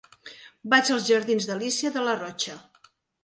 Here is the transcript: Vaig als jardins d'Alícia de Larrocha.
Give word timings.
Vaig 0.73 0.89
als 0.95 1.05
jardins 1.11 1.47
d'Alícia 1.51 1.93
de 1.99 2.05
Larrocha. 2.09 2.57